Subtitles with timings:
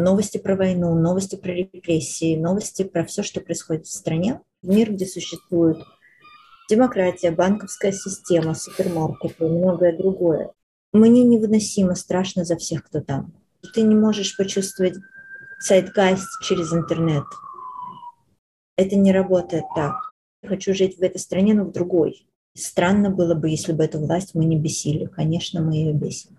[0.00, 5.06] новости про войну, новости про репрессии, новости про все, что происходит в стране, мир, где
[5.06, 5.78] существует
[6.68, 10.52] демократия, банковская система, супермаркеты и многое другое.
[10.92, 13.32] Мне невыносимо страшно за всех, кто там.
[13.74, 14.94] Ты не можешь почувствовать
[15.60, 17.24] сайткаст через интернет.
[18.76, 19.94] Это не работает так.
[20.42, 22.26] Я хочу жить в этой стране, но в другой.
[22.56, 25.04] Странно было бы, если бы эту власть мы не бесили.
[25.06, 26.38] Конечно, мы ее бесим.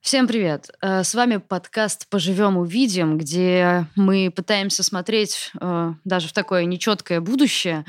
[0.00, 0.70] Всем привет!
[0.80, 7.20] Э, с вами подкаст «Поживем, увидим», где мы пытаемся смотреть э, даже в такое нечеткое
[7.20, 7.84] будущее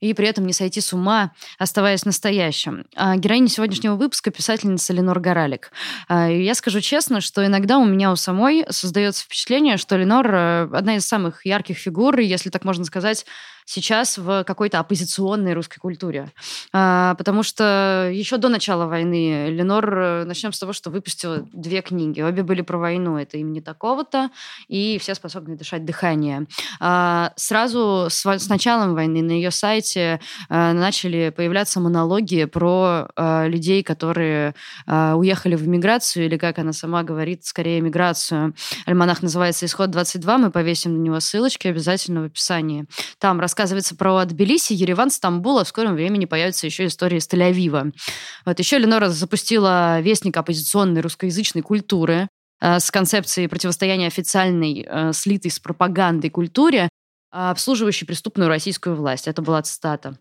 [0.00, 2.86] и при этом не сойти с ума, оставаясь настоящим.
[2.94, 5.72] А героиня сегодняшнего выпуска– писательница Ленор Горалик.
[6.08, 10.68] А, я скажу честно, что иногда у меня у самой создается впечатление, что Ленор э,–
[10.72, 13.26] одна из самых ярких фигур, если так можно сказать,
[13.66, 16.32] сейчас в какой-то оппозиционной русской культуре.
[16.72, 21.82] А, потому что еще до начала войны Ленор, э, начнем с того, что выпустила две
[21.82, 22.22] книги.
[22.22, 23.18] Обе были про войну.
[23.18, 24.30] Это имени такого-то
[24.68, 26.46] и «Все способны дышать дыхание».
[26.80, 29.95] А, сразу с, с началом войны на ее сайте
[30.48, 34.54] а, начали появляться монологи про а, людей, которые
[34.86, 38.54] а, уехали в эмиграцию, или, как она сама говорит, скорее эмиграцию.
[38.86, 40.38] Альманах называется «Исход 22».
[40.38, 42.86] Мы повесим на него ссылочки обязательно в описании.
[43.18, 47.92] Там рассказывается про Тбилиси, Ереван, Стамбул, а в скором времени появится еще история из Тель-Авива.
[48.44, 52.28] Вот еще Ленора запустила вестник оппозиционной русскоязычной культуры
[52.60, 56.88] э, с концепцией противостояния официальной, э, слитой с пропагандой культуре,
[57.36, 59.28] обслуживающей преступную российскую власть.
[59.28, 60.16] Это была цитата.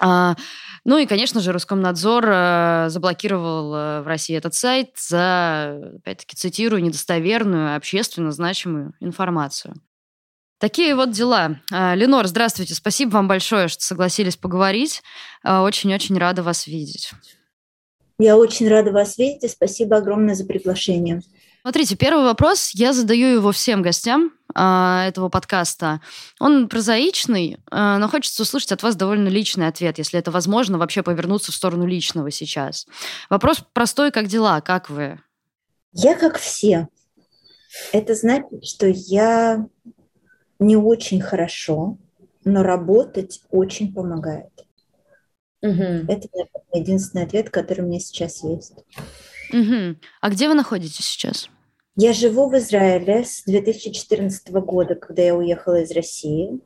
[0.00, 0.36] А,
[0.84, 6.82] ну и, конечно же, Роскомнадзор э, заблокировал э, в России этот сайт за, опять-таки, цитирую,
[6.82, 9.74] недостоверную, общественно значимую информацию.
[10.58, 11.60] Такие вот дела.
[11.72, 12.74] А, Ленор, здравствуйте.
[12.74, 15.02] Спасибо вам большое, что согласились поговорить.
[15.42, 17.12] А, очень-очень рада вас видеть.
[18.18, 21.22] Я очень рада вас видеть и спасибо огромное за приглашение.
[21.62, 26.00] Смотрите, первый вопрос, я задаю его всем гостям э, этого подкаста.
[26.38, 31.02] Он прозаичный, э, но хочется услышать от вас довольно личный ответ, если это возможно, вообще
[31.02, 32.86] повернуться в сторону личного сейчас.
[33.28, 35.20] Вопрос простой, как дела, как вы?
[35.92, 36.88] Я как все.
[37.92, 39.66] Это значит, что я
[40.58, 41.98] не очень хорошо,
[42.44, 44.52] но работать очень помогает.
[45.62, 46.06] Угу.
[46.08, 46.28] Это
[46.72, 48.74] единственный ответ, который у меня сейчас есть.
[49.52, 49.96] Угу.
[50.20, 51.48] А где вы находитесь сейчас?
[51.96, 56.60] Я живу в Израиле с 2014 года, когда я уехала из России.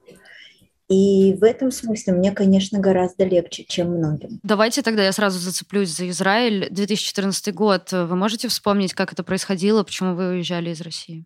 [0.89, 4.41] И в этом смысле мне, конечно, гораздо легче, чем многим.
[4.43, 6.69] Давайте тогда я сразу зацеплюсь за Израиль.
[6.71, 7.93] 2014 год.
[7.93, 11.25] Вы можете вспомнить, как это происходило, почему вы уезжали из России?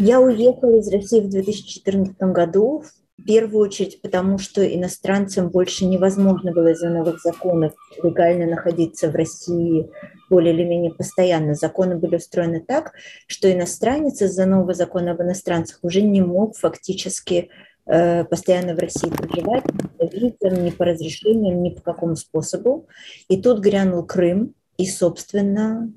[0.00, 2.82] Я уехала из России в 2014 году,
[3.16, 9.14] в первую очередь потому, что иностранцам больше невозможно было из-за новых законов легально находиться в
[9.14, 9.90] России
[10.28, 11.54] более или менее постоянно.
[11.54, 12.92] Законы были устроены так,
[13.26, 17.50] что иностранец из-за нового закона об иностранцах уже не мог фактически
[17.86, 22.88] э, постоянно в России проживать, ни по визам, ни по разрешениям, ни по какому способу.
[23.28, 25.92] И тут грянул Крым, и, собственно,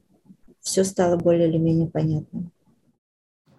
[0.62, 2.52] все стало более или менее понятно.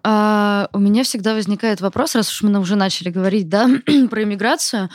[0.03, 3.67] А, у меня всегда возникает вопрос, раз уж мы уже начали говорить, да,
[4.09, 4.89] про иммиграцию.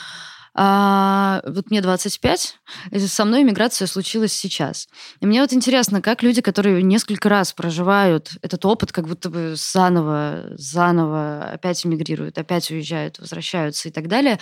[0.57, 2.59] А, вот мне 25,
[2.93, 4.89] и со мной иммиграция случилась сейчас.
[5.21, 9.55] И мне вот интересно, как люди, которые несколько раз проживают этот опыт, как будто бы
[9.57, 14.39] заново, заново опять иммигрируют, опять уезжают, возвращаются и так далее,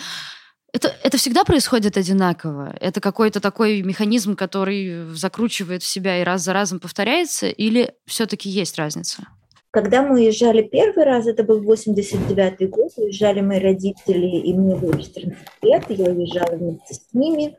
[0.71, 2.75] это, это всегда происходит одинаково?
[2.79, 8.49] Это какой-то такой механизм, который закручивает в себя и раз за разом повторяется, или все-таки
[8.49, 9.27] есть разница?
[9.73, 15.01] Когда мы уезжали первый раз, это был 89 год, уезжали мои родители, и мне было
[15.01, 17.57] 14 лет, я уезжала вместе с ними.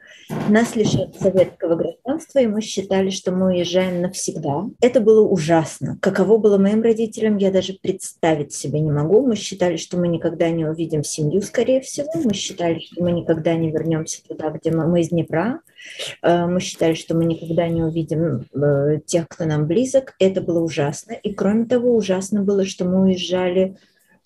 [0.49, 4.67] Нас лишили советского гражданства, и мы считали, что мы уезжаем навсегда.
[4.81, 5.99] Это было ужасно.
[6.01, 9.27] Каково было моим родителям, я даже представить себе не могу.
[9.27, 12.13] Мы считали, что мы никогда не увидим семью, скорее всего.
[12.23, 15.63] Мы считали, что мы никогда не вернемся туда, где мы, мы из Днепра.
[16.23, 20.15] Э, мы считали, что мы никогда не увидим э, тех, кто нам близок.
[20.19, 21.13] Это было ужасно.
[21.13, 23.77] И кроме того, ужасно было, что мы уезжали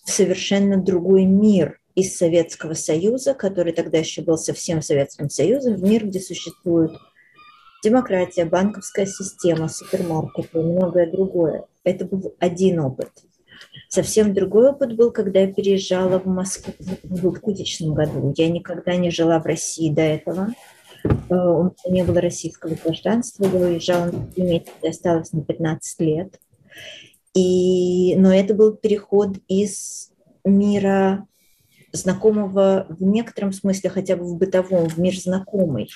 [0.04, 5.82] в совершенно другой мир из Советского Союза, который тогда еще был совсем Советским Союзом, в
[5.82, 6.92] мир, где существует
[7.84, 11.66] демократия, банковская система, супермаркеты и многое другое.
[11.84, 13.10] Это был один опыт.
[13.88, 18.34] Совсем другой опыт был, когда я переезжала в Москву в 2000 году.
[18.36, 20.48] Я никогда не жила в России до этого.
[21.04, 26.40] Э, у меня не было российского гражданства, я уезжала на 3 месяца, на 15 лет.
[27.34, 30.10] И, но это был переход из
[30.44, 31.26] мира
[31.92, 35.90] знакомого в некотором смысле, хотя бы в бытовом, в мир знакомый.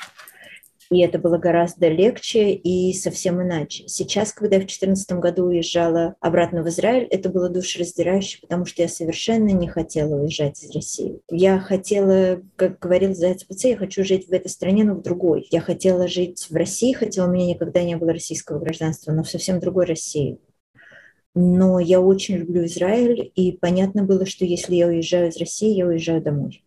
[0.92, 3.88] И это было гораздо легче и совсем иначе.
[3.88, 8.82] Сейчас, когда я в 2014 году уезжала обратно в Израиль, это было душераздирающе, потому что
[8.82, 11.20] я совершенно не хотела уезжать из России.
[11.30, 15.48] Я хотела, как говорил Зайцев я хочу жить в этой стране, но в другой.
[15.50, 19.30] Я хотела жить в России, хотя у меня никогда не было российского гражданства, но в
[19.30, 20.40] совсем другой России.
[21.34, 25.86] Но я очень люблю Израиль, и понятно было, что если я уезжаю из России, я
[25.86, 26.62] уезжаю домой.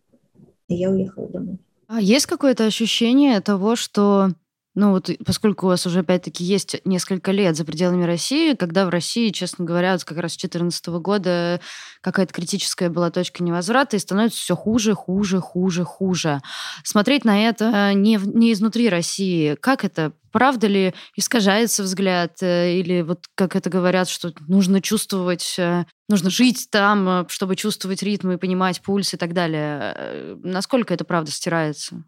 [0.68, 1.58] И я уехала домой.
[1.86, 4.30] А есть какое-то ощущение того, что
[4.76, 8.90] ну вот поскольку у вас уже опять-таки есть несколько лет за пределами России, когда в
[8.90, 11.60] России, честно говоря, вот как раз с 2014 года
[12.02, 16.42] какая-то критическая была точка невозврата, и становится все хуже, хуже, хуже, хуже.
[16.84, 20.12] Смотреть на это не, не изнутри России, как это?
[20.30, 22.42] Правда ли искажается взгляд?
[22.42, 27.56] Э, или вот как это говорят, что нужно чувствовать, э, нужно жить там, э, чтобы
[27.56, 30.36] чувствовать ритм и понимать пульс и так далее?
[30.42, 32.04] Насколько это правда стирается?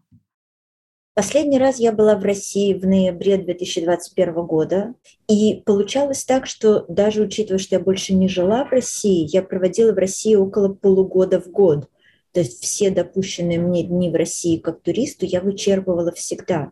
[1.19, 4.93] Последний раз я была в России в ноябре 2021 года,
[5.27, 9.91] и получалось так, что даже учитывая, что я больше не жила в России, я проводила
[9.91, 11.89] в России около полугода в год.
[12.31, 16.71] То есть все допущенные мне дни в России как туристу я вычерпывала всегда.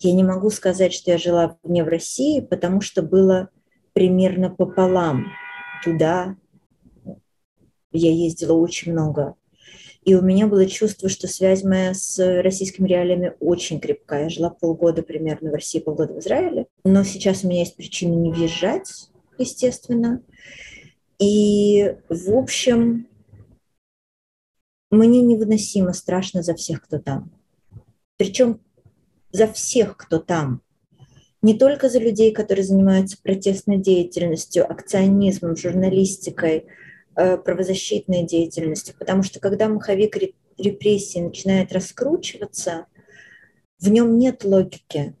[0.00, 3.48] Я не могу сказать, что я жила вне в России, потому что было
[3.94, 5.28] примерно пополам.
[5.82, 6.36] Туда
[7.92, 9.36] я ездила очень много.
[10.08, 14.22] И у меня было чувство, что связь моя с российскими реалиями очень крепкая.
[14.22, 16.66] Я жила полгода примерно в России, полгода в Израиле.
[16.82, 20.22] Но сейчас у меня есть причины не въезжать, естественно.
[21.18, 23.06] И, в общем,
[24.90, 27.30] мне невыносимо страшно за всех, кто там.
[28.16, 28.62] Причем
[29.30, 30.62] за всех, кто там.
[31.42, 36.64] Не только за людей, которые занимаются протестной деятельностью, акционизмом, журналистикой–
[37.18, 40.16] правозащитной деятельностью, потому что когда маховик
[40.56, 42.86] репрессий начинает раскручиваться,
[43.80, 45.14] в нем нет логики.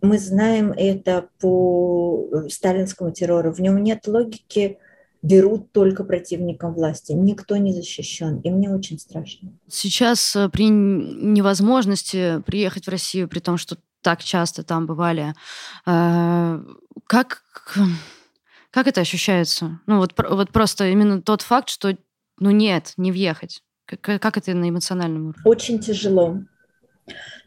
[0.00, 3.52] Мы знаем это по э, сталинскому террору.
[3.52, 4.78] В нем нет логики,
[5.22, 7.12] берут только противникам власти.
[7.12, 9.52] Никто не защищен, и мне очень страшно.
[9.68, 15.32] Сейчас э, при невозможности приехать в Россию, при том, что так часто там бывали,
[15.84, 17.42] как
[18.74, 19.78] как это ощущается?
[19.86, 21.96] Ну вот, вот просто именно тот факт, что
[22.40, 23.62] ну нет, не въехать.
[23.86, 25.42] Как, как это на эмоциональном уровне?
[25.44, 26.40] Очень тяжело.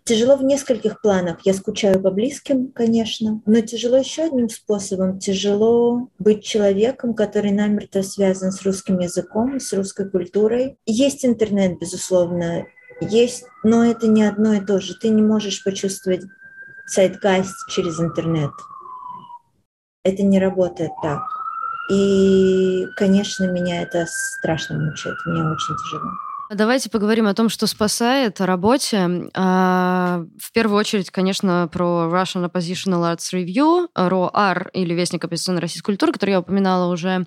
[0.06, 1.40] Тяжело в нескольких планах.
[1.44, 5.20] Я скучаю по близким, конечно, но тяжело еще одним способом.
[5.20, 10.78] Тяжело быть человеком, который намертво связан с русским языком, с русской культурой.
[10.86, 12.68] Есть интернет, безусловно,
[13.02, 14.96] есть, но это не одно и то же.
[14.98, 16.22] Ты не можешь почувствовать
[16.86, 18.52] сайт-гайст через интернет
[20.08, 21.22] это не работает так.
[21.90, 26.12] И, конечно, меня это страшно мучает, мне очень тяжело.
[26.50, 29.30] Давайте поговорим о том, что спасает о работе.
[29.36, 35.88] А, в первую очередь, конечно, про Russian Oppositional Arts Review, ROAR, или Вестник оппозиционной российской
[35.88, 37.26] культуры, который я упоминала уже.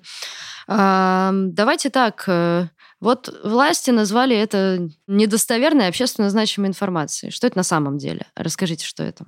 [0.67, 2.67] А, давайте так, э,
[2.99, 7.31] вот власти назвали это недостоверной общественно значимой информацией.
[7.31, 8.25] Что это на самом деле?
[8.35, 9.25] Расскажите, что это.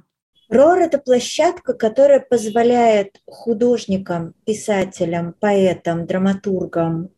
[0.54, 7.10] РОР– это площадка, которая позволяет художникам, писателям, поэтам, драматургам,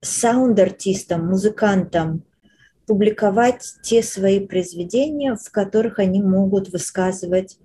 [0.00, 2.24] саунд-артистам, музыкантам
[2.86, 7.58] публиковать те свои произведения, в которых они могут высказывать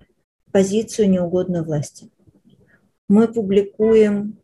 [0.52, 2.10] позицию неугодной власти.
[3.08, 4.38] Мы публикуем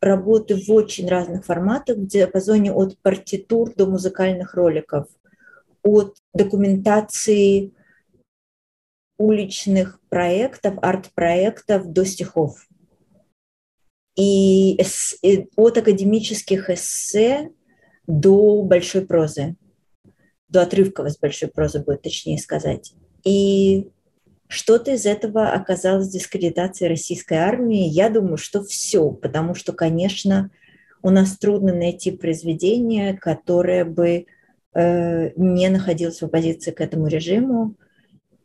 [0.00, 5.08] работы в очень разных форматах, в диапазоне от партитур до музыкальных роликов,
[5.82, 7.75] от документации
[9.18, 12.66] уличных проектов, арт-проектов до стихов.
[14.16, 14.78] И
[15.56, 17.50] от академических эссе
[18.06, 19.56] до большой прозы,
[20.48, 22.94] до отрывков из большой прозы будет точнее сказать.
[23.24, 23.88] И
[24.48, 27.88] что-то из этого оказалось дискредитацией российской армии.
[27.88, 30.50] Я думаю, что все, потому что, конечно,
[31.02, 34.26] у нас трудно найти произведение, которое бы
[34.72, 37.74] э, не находилось в оппозиции к этому режиму,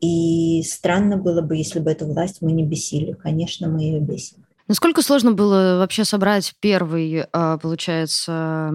[0.01, 3.13] и странно было бы, если бы эту власть мы не бесили.
[3.13, 4.43] Конечно, мы ее бесим.
[4.67, 8.73] Насколько сложно было вообще собрать первый, а, получается,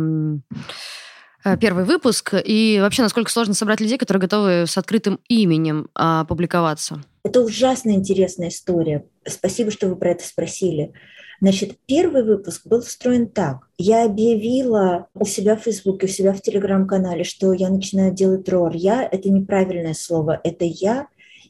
[1.42, 2.34] а, первый выпуск?
[2.44, 7.02] И вообще, насколько сложно собрать людей, которые готовы с открытым именем а, публиковаться?
[7.24, 9.04] Это ужасно интересная история.
[9.26, 10.92] Спасибо, что вы про это спросили.
[11.40, 13.68] Значит, первый выпуск был устроен так.
[13.78, 18.74] Я объявила у себя в Фейсбуке, у себя в Телеграм-канале, что я начинаю делать рор.
[18.74, 20.40] Я– это неправильное слово.
[20.44, 21.08] Это я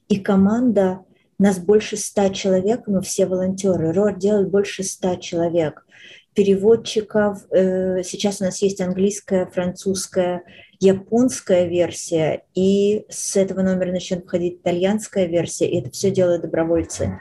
[0.08, 1.00] и команда,
[1.38, 3.92] нас больше ста человек, мы все волонтеры.
[3.92, 5.86] РОР делает больше ста человек.
[6.34, 10.42] Переводчиков, э, сейчас у нас есть английская, французская,
[10.80, 17.18] японская версия, и с этого номера начнет входить итальянская версия, и это все делают добровольцы.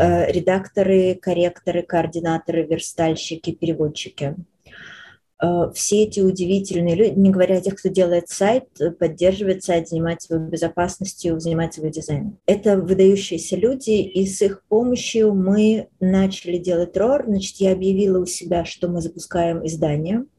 [0.00, 4.36] Э, редакторы, корректоры, координаторы, верстальщики, переводчики.
[5.42, 8.64] Э, все эти удивительные люди, не говоря о тех, кто делает сайт,
[8.98, 12.38] поддерживает сайт, занимается его безопасностью, занимается его дизайном.
[12.46, 17.24] Это выдающиеся люди, и с их помощью мы начали делать ROR.
[17.26, 20.24] Значит, я объявила у себя, что мы запускаем издание–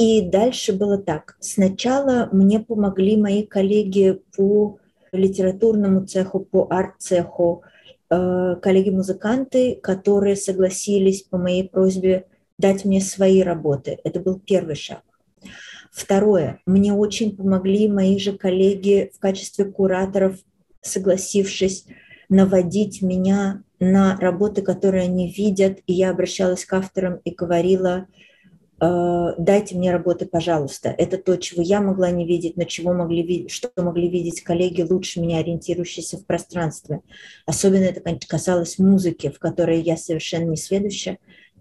[0.00, 1.36] и дальше было так.
[1.40, 4.78] Сначала мне помогли мои коллеги по
[5.12, 7.64] литературному цеху, по арт-цеху,
[8.08, 12.24] э, коллеги-музыканты, которые согласились по моей просьбе
[12.60, 13.98] дать мне свои работы.
[14.04, 15.02] Это был первый шаг.
[15.90, 16.60] Второе.
[16.66, 20.36] Мне очень помогли мои же коллеги в качестве кураторов,
[20.82, 21.86] согласившись
[22.28, 25.80] наводить меня на работы, которые они видят.
[25.86, 28.06] И я обращалась к авторам и говорила,
[28.80, 30.94] Э, дайте мне работы, пожалуйста.
[30.96, 34.82] Это то, чего я могла не видеть, но чего могли видеть, что могли видеть коллеги,
[34.82, 37.00] лучше меня ориентирующиеся в пространстве.
[37.44, 41.18] Особенно это касалось музыки, в которой я совершенно не сведуща.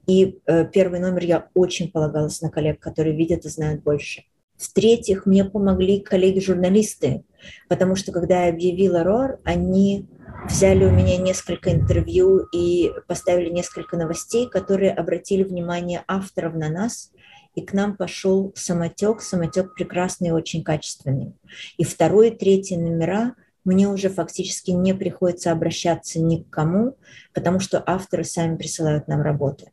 [0.09, 4.23] И э, первый номер я очень полагалась на коллег, которые видят и знают больше.
[4.57, 7.25] В-третьих, мне помогли коллеги-журналисты,
[7.67, 10.07] потому что когда я объявила РОР, они
[10.49, 17.11] взяли у меня несколько интервью и поставили несколько новостей, которые обратили внимание авторов на нас,
[17.53, 21.33] и к нам пошел самотек, самотек прекрасный и очень качественный.
[21.77, 26.97] И второй и третий номера мне уже фактически не приходится обращаться ни к кому,
[27.31, 29.71] потому что авторы сами присылают нам работы.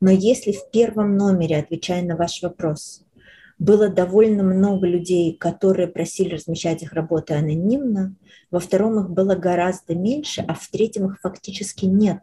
[0.00, 3.02] Но если в первом номере, отвечая на ваш вопрос,
[3.58, 8.14] было довольно много людей, которые просили размещать их работы анонимно,
[8.50, 12.18] во втором их было гораздо меньше, а в третьем их фактически нет.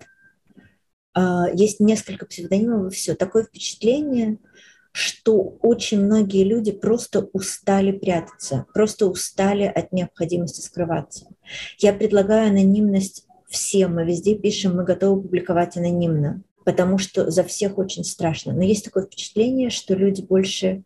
[1.13, 3.15] А, есть несколько псевдонимов и все.
[3.15, 4.38] Такое впечатление,
[4.92, 11.25] что очень многие люди просто устали прятаться, просто устали от необходимости скрываться.
[11.80, 17.77] Я предлагаю анонимность всем, мы везде пишем, мы готовы публиковать анонимно, потому что за всех
[17.77, 18.53] очень страшно.
[18.53, 20.84] Но есть такое впечатление, что люди больше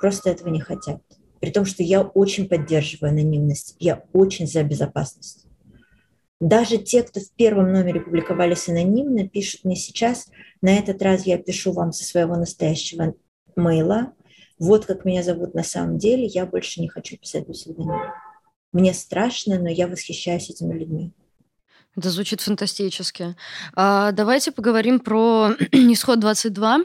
[0.00, 1.02] просто этого не хотят.
[1.40, 5.46] При том, что я очень поддерживаю анонимность, я очень за безопасность.
[6.40, 10.28] Даже те, кто в первом номере публиковались анонимно, пишут мне сейчас,
[10.60, 13.14] на этот раз я пишу вам со своего настоящего
[13.54, 14.12] мейла,
[14.58, 18.14] вот как меня зовут на самом деле, я больше не хочу писать без псевдонима.
[18.72, 21.12] Мне страшно, но я восхищаюсь этими людьми.
[21.96, 23.36] Это звучит фантастически.
[23.74, 26.80] А, давайте поговорим про исход 22.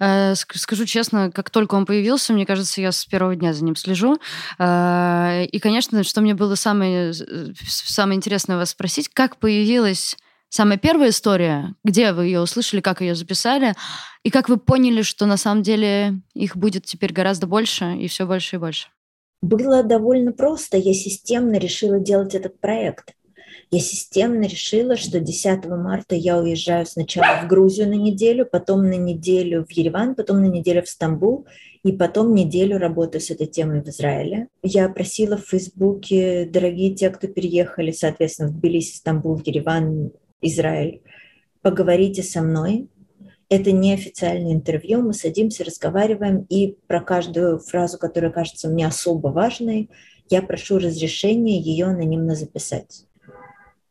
[0.00, 3.76] А, скажу честно, как только он появился, мне кажется, я с первого дня за ним
[3.76, 4.16] слежу.
[4.58, 7.12] А, и, конечно, что мне было самое,
[7.66, 10.16] самое интересное вас спросить, как появилась
[10.48, 13.74] самая первая история, где вы ее услышали, как ее записали,
[14.22, 18.26] и как вы поняли, что на самом деле их будет теперь гораздо больше и все
[18.26, 18.88] больше и больше?
[19.42, 20.78] Было довольно просто.
[20.78, 23.12] Я системно решила делать этот проект
[23.74, 28.96] я системно решила, что 10 марта я уезжаю сначала в Грузию на неделю, потом на
[28.96, 31.46] неделю в Ереван, потом на неделю в Стамбул,
[31.82, 34.46] и потом неделю работаю с этой темой в Израиле.
[34.62, 41.02] Я просила в Фейсбуке, дорогие те, кто переехали, соответственно, в Тбилиси, Стамбул, Ереван, Израиль,
[41.60, 42.88] поговорите со мной.
[43.48, 49.90] Это неофициальное интервью, мы садимся, разговариваем, и про каждую фразу, которая кажется мне особо важной,
[50.30, 53.04] я прошу разрешения ее анонимно записать.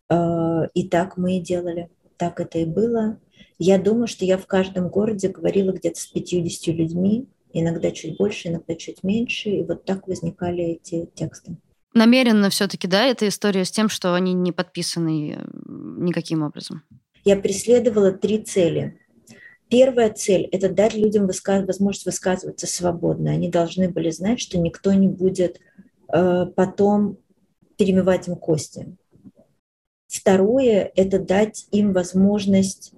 [0.10, 1.89] Э, и так мы и делали.
[2.17, 3.19] Так это и было.
[3.57, 8.50] Я думаю, что я в каждом городе говорила где-то с 50 людьми, иногда чуть больше,
[8.50, 11.57] иногда чуть меньше, и вот так возникали эти тексты.
[11.93, 16.83] Намеренно все-таки, да, эта история с тем, что они не подписаны э, никаким образом?
[17.24, 19.00] Я преследовала три цели.
[19.69, 21.65] Первая цель– это дать людям высказ...
[21.65, 23.31] возможность высказываться свободно.
[23.31, 25.60] Они должны были знать, что никто не будет
[26.12, 27.17] э, потом
[27.77, 28.98] перемывать им кости.
[30.13, 32.93] Второе– это дать им возможность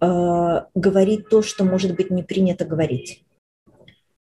[0.00, 3.24] э, говорить то, что, может быть, не принято говорить.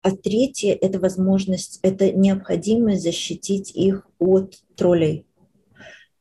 [0.03, 5.27] А третье– это возможность, это необходимость защитить их от троллей.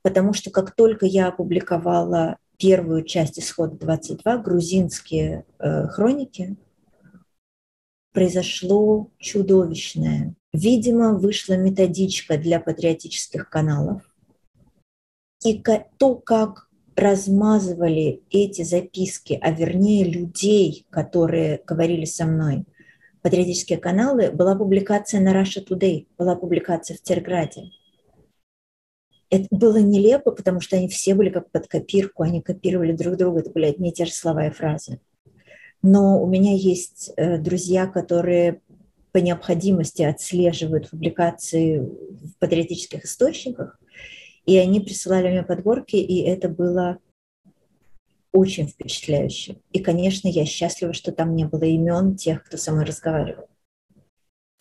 [0.02, 6.56] Потому что как только я опубликовала первую часть исхода 22, грузинские э, хроники,
[8.14, 10.34] произошло чудовищное.
[10.54, 14.09] Видимо, вышла методичка для патриотических каналов,
[15.44, 15.64] и
[15.98, 22.66] то, как размазывали эти записки, а вернее людей, которые говорили со мной,
[23.22, 27.72] патриотические каналы, была публикация на Russia Today, была публикация в Терграде.
[29.30, 33.42] Это было нелепо, потому что они все были как под копирку, они копировали друг друга,
[33.42, 35.00] это были одни и те же слова и фразы.
[35.82, 38.62] Но у меня есть э, друзья, которые
[39.12, 43.80] по необходимости отслеживают публикации в патриотических источниках,
[44.50, 46.98] и они присылали мне подборки, и это было
[48.32, 49.58] очень впечатляюще.
[49.72, 53.48] И, конечно, я счастлива, что там не было имен тех, кто со мной разговаривал.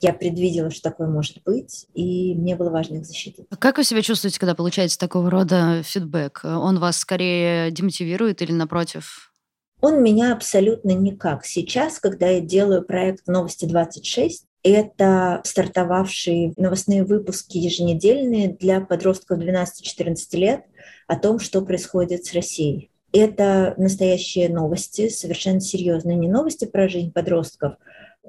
[0.02, 3.47] Я предвидела, что такое может быть, и мне было важно их защитить.
[3.49, 6.42] А как вы себя чувствуете, когда получаете такого рода фидбэк?
[6.45, 9.33] Он вас скорее демотивирует или напротив?
[9.80, 11.47] Он меня абсолютно никак.
[11.47, 20.16] Сейчас, когда я делаю проект «Новости 26», это стартовавшие новостные выпуски еженедельные для подростков 12-14
[20.32, 20.62] лет
[21.06, 22.90] о том, что происходит с Россией.
[23.12, 27.76] Это настоящие новости, совершенно серьезные, не новости про жизнь подростков,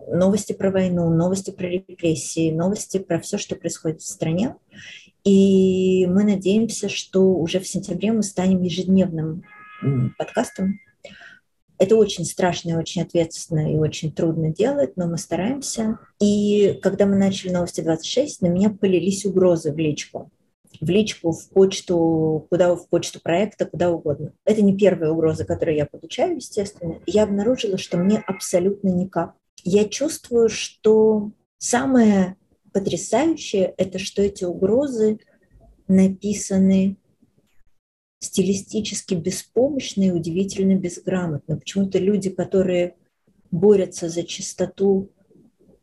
[0.07, 4.55] новости про войну, новости про репрессии, новости про все, что происходит в стране.
[5.25, 9.43] И мы надеемся, что уже в сентябре мы станем ежедневным
[10.17, 10.79] подкастом.
[11.79, 15.97] Это очень страшно и очень ответственно и очень трудно делать, но мы стараемся.
[16.19, 20.29] И когда мы начали новости 26, на меня полились угрозы в личку
[20.81, 24.33] в личку, в почту, куда в почту проекта, куда угодно.
[24.45, 26.99] Это не первая угроза, которую я получаю, естественно.
[27.05, 29.33] Я обнаружила, что мне абсолютно никак.
[29.63, 32.37] Я чувствую, что самое
[32.71, 35.19] потрясающее– это что эти угрозы
[35.87, 36.97] написаны
[38.19, 41.57] стилистически беспомощно и удивительно безграмотно.
[41.57, 42.95] Почему-то люди, которые
[43.51, 45.09] борются за чистоту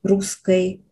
[0.02, 0.82] русской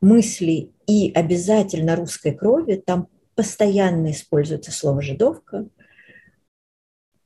[0.00, 5.68] мысли и обязательно русской крови, там постоянно используется слово «жидовка»,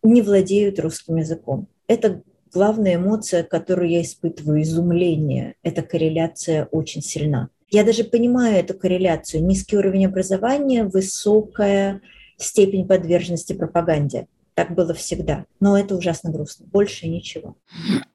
[0.03, 1.67] не владеют русским языком.
[1.89, 2.23] Это
[2.53, 5.55] главная эмоция, которую я испытываю, изумление.
[5.63, 7.49] Эта корреляция очень сильна.
[7.71, 9.45] Я даже понимаю эту корреляцию.
[9.45, 12.01] Низкий уровень образования, высокая
[12.37, 14.27] степень подверженности пропаганде.
[14.55, 15.45] Так было всегда.
[15.61, 16.67] Но это ужасно грустно.
[16.67, 17.57] Больше ничего.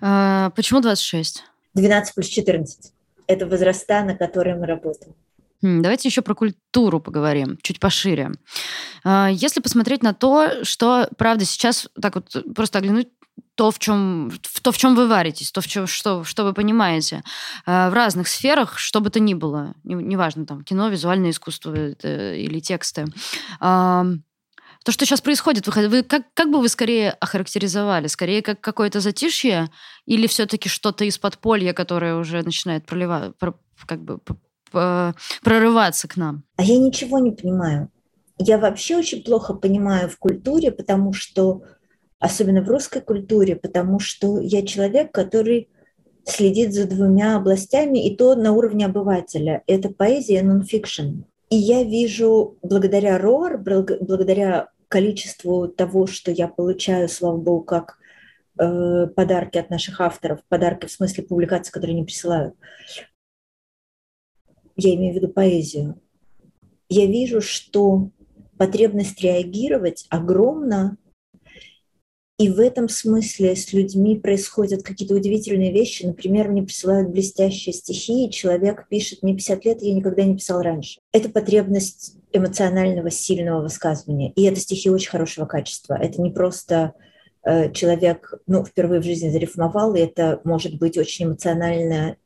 [0.00, 1.42] А, почему 26?
[1.74, 2.92] 12 плюс 14.
[3.26, 5.14] Это возраста, на которые мы работаем.
[5.60, 8.30] Давайте еще про культуру поговорим, чуть пошире.
[9.02, 13.08] А, если посмотреть на то, что, правда, сейчас так вот просто оглянуть
[13.58, 14.30] то, в чем,
[14.62, 17.24] то, в чем вы варитесь, то, в чем, что, что вы понимаете
[17.66, 22.60] а, в разных сферах, что бы то ни было, неважно, там, кино, визуальное искусство или
[22.60, 23.06] тексты.
[23.60, 28.06] То, что сейчас происходит, вы, как, как бы вы скорее охарактеризовали?
[28.06, 29.68] Скорее как какое-то затишье
[30.06, 33.32] или все-таки что-то из подполья, которое уже начинает проливать,
[33.86, 34.20] как бы
[35.42, 36.44] прорываться к нам?
[36.56, 37.90] А я ничего не понимаю.
[38.38, 41.62] Я вообще очень плохо понимаю в культуре, потому что,
[42.18, 45.68] особенно в русской культуре, потому что я человек, который
[46.24, 49.62] следит за двумя областями, и то на уровне обывателя.
[49.66, 51.22] Это поэзия и нонфикшн.
[51.50, 57.98] И я вижу, благодаря РОР, благодаря количеству того, что я получаю, слава богу, как
[58.58, 62.54] э, подарки от наших авторов, подарки в смысле публикаций, которые они присылают,
[64.76, 66.00] я имею в виду поэзию,
[66.88, 68.10] я вижу, что
[68.56, 70.96] потребность реагировать огромна,
[72.38, 76.04] и в этом смысле с людьми происходят какие-то удивительные вещи.
[76.06, 80.62] Например, мне присылают блестящие стихи, и человек пишет, мне 50 лет, я никогда не писал
[80.62, 81.00] раньше.
[81.12, 84.32] Это потребность эмоционального, сильного высказывания.
[84.36, 85.98] И это стихи очень хорошего качества.
[86.00, 86.94] Это не просто
[87.42, 92.16] э, человек, ну, впервые в жизни зарифмовал, и это может быть очень эмоционально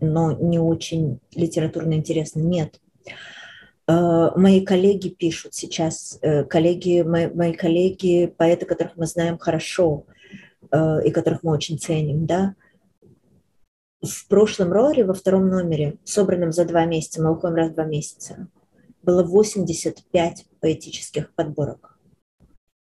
[0.00, 2.40] но не очень литературно интересно.
[2.40, 2.80] Нет.
[3.06, 3.10] Э,
[3.90, 10.04] мои коллеги пишут сейчас, э, коллеги, мои, мои коллеги, поэты, которых мы знаем хорошо
[10.70, 12.54] э, и которых мы очень ценим, да,
[14.02, 17.84] в прошлом роре, во втором номере, собранном за два месяца, мы уходим раз в два
[17.84, 18.48] месяца,
[19.02, 21.98] было 85 поэтических подборок.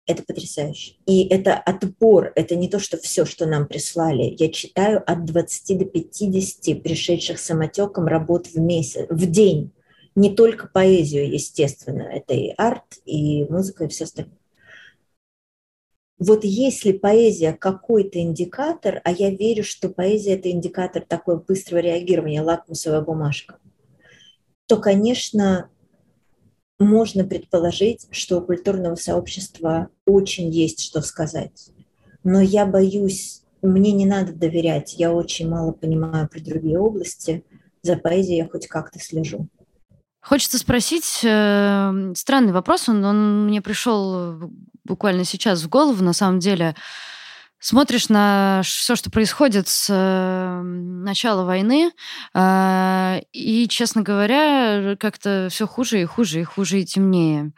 [0.08, 0.96] Это потрясающе.
[1.08, 4.36] И это отбор, это не то, что все, что нам прислали.
[4.38, 9.72] Я читаю от 20 до 50 пришедших самотеком работ в месяц, в день.
[10.16, 14.38] Не только поэзию, естественно, это и арт, и музыка, и все остальное.
[16.18, 22.42] Вот если поэзия какой-то индикатор, а я верю, что поэзия– это индикатор такого быстрого реагирования,
[22.42, 23.60] лакмусовая бумажка,
[24.68, 25.70] то, конечно,
[26.80, 31.72] можно предположить, что у культурного сообщества очень есть что сказать.
[32.24, 37.44] Но я боюсь, мне не надо доверять, я очень мало понимаю про другие области,
[37.82, 39.50] за поэзией я хоть как-то слежу.
[40.26, 44.52] Хочется спросить, э, странный вопрос, он, он мне пришел
[44.84, 46.76] буквально сейчас в голову, на самом деле
[47.60, 51.92] смотришь на все, что происходит с э, начала войны,
[52.34, 57.52] э, и, честно говоря, как-то все хуже и хуже, и хуже, и темнее.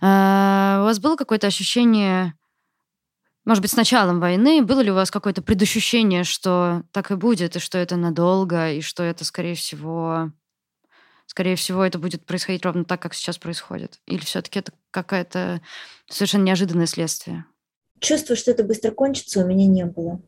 [0.00, 2.32] Э, у вас было какое-то ощущение
[3.44, 7.54] может быть, с началом войны, было ли у вас какое-то предощущение, что так и будет,
[7.54, 10.32] и что это надолго, и что это, скорее всего,
[11.36, 14.00] скорее всего, это будет происходить ровно так, как сейчас происходит?
[14.06, 15.60] Или все-таки это какое-то
[16.08, 17.44] совершенно неожиданное следствие?
[18.00, 20.22] Чувство, что это быстро кончится, у меня не было.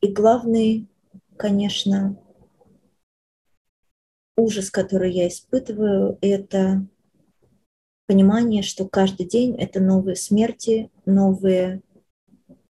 [0.00, 0.88] И главный,
[1.36, 2.20] конечно,
[4.36, 6.84] ужас, который я испытываю, это
[8.08, 11.82] понимание, что каждый день это новые смерти, новые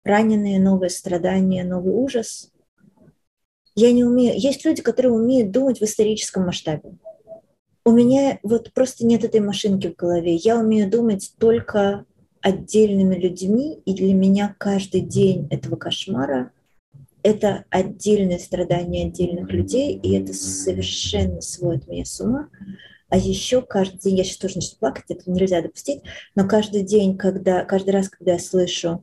[0.05, 2.53] раненые, новые страдания, новый ужас.
[3.75, 4.35] Я не умею.
[4.37, 6.93] Есть люди, которые умеют думать в историческом масштабе.
[7.85, 10.37] У меня вот просто нет этой машинки в голове.
[10.37, 12.05] Я умею думать только
[12.41, 16.53] отдельными людьми, и для меня каждый день этого кошмара—
[17.23, 22.49] это отдельные страдания отдельных людей, и это совершенно сводит меня с ума.
[23.09, 26.03] А еще каждый день, я сейчас тоже начну плакать, это нельзя допустить,
[26.35, 29.03] но каждый день, когда, каждый раз, когда я слышу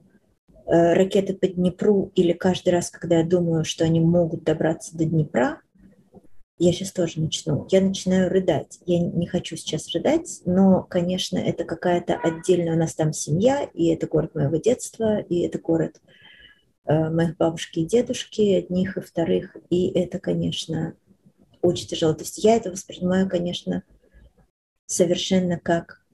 [0.70, 5.62] ракеты по Днепру, или каждый раз, когда я думаю, что они могут добраться до Днепра,
[6.60, 7.66] я сейчас тоже начну.
[7.72, 8.80] Я начинаю рыдать.
[8.86, 13.88] Я не хочу сейчас рыдать, но, конечно, это какая-то отдельная у нас там семья, и
[13.88, 16.02] это город моего детства, и это город
[16.86, 20.96] э, моих бабушки и дедушки, одних и вторых, и это, конечно,
[21.62, 22.14] очень тяжело.
[22.14, 23.84] То есть я это воспринимаю, конечно,
[24.86, 26.06] совершенно как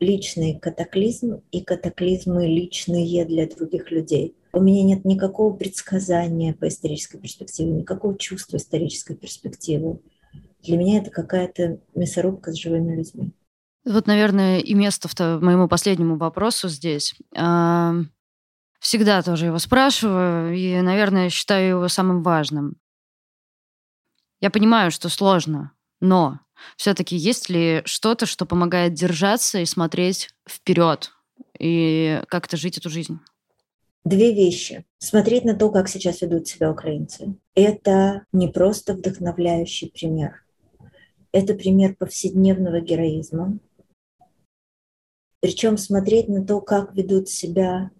[0.00, 4.36] личный катаклизм и катаклизмы личные для других людей.
[4.52, 10.00] У меня нет никакого предсказания по исторической перспективе, никакого чувства исторической перспективы.
[10.62, 13.32] Для меня это какая-то мясорубка с живыми людьми.
[13.84, 17.14] Вот, наверное, и место в моему последнему вопросу здесь.
[18.80, 22.76] Всегда тоже его спрашиваю, и, наверное, считаю его самым важным.
[24.40, 26.40] Я понимаю, что сложно, но
[26.76, 31.12] все-таки есть ли что-то, что помогает держаться и смотреть вперед
[31.58, 33.18] и как-то жить эту жизнь?
[34.04, 34.86] Две вещи.
[34.98, 37.34] Смотреть на то, как сейчас ведут себя украинцы.
[37.54, 40.44] Это не просто вдохновляющий пример.
[41.32, 43.58] Это пример повседневного героизма.
[45.40, 47.90] Причем смотреть на то, как ведут себя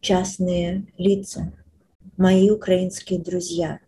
[0.00, 1.52] частные лица,
[2.16, 3.80] мои украинские друзья,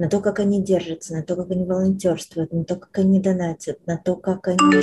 [0.00, 3.86] на то, как они держатся, на то, как они волонтерствуют, на то, как они донатят,
[3.86, 4.80] на то, как они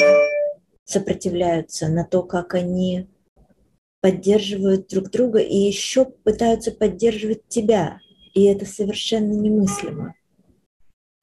[0.86, 3.10] сопротивляются, на то, как они
[4.00, 8.00] поддерживают друг друга и еще пытаются поддерживать тебя.
[8.36, 10.14] И это совершенно немыслимо.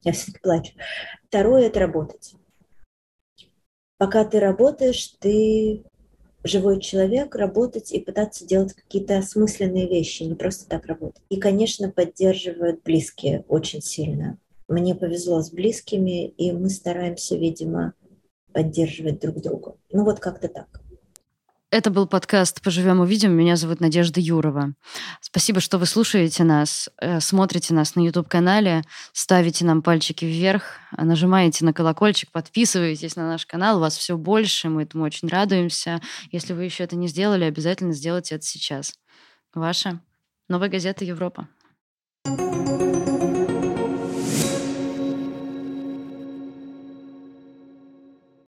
[0.03, 0.73] Я все-таки плачу.
[1.29, 2.35] Второе— это работать.
[3.97, 5.85] Пока ты работаешь, ты
[6.45, 11.21] живой человек, работать и пытаться делать какие-то осмысленные вещи, не просто так работать.
[11.29, 14.37] И, конечно, поддерживают близкие очень сильно.
[14.67, 17.93] Мне повезло с близкими, и мы стараемся, видимо,
[18.53, 19.75] поддерживать друг друга.
[19.91, 20.81] Ну вот как-то так.
[21.75, 23.33] Это был подкаст «Поживем, увидим».
[23.33, 24.75] Меня зовут Надежда Юрова.
[25.19, 31.65] Спасибо, что вы слушаете нас, э, смотрите нас на YouTube-канале, ставите нам пальчики вверх, нажимаете
[31.65, 33.81] на колокольчик, подписываетесь на наш канал.
[33.81, 35.99] Вас все больше, мы этому очень радуемся.
[36.31, 38.93] Если вы еще это не сделали, обязательно сделайте это сейчас.
[39.53, 39.99] Ваша
[40.47, 41.49] новая газета «Европа».